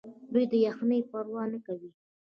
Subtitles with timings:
[0.33, 1.89] دوی د یخنۍ پروا نه کوي.